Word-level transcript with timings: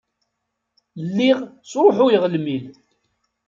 Lliɣ 1.07 1.39
sṛuḥuyeɣ 1.69 2.23
lmil. 2.33 2.65